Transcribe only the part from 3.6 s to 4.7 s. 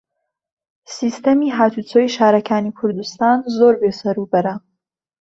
بێسەروبەرە.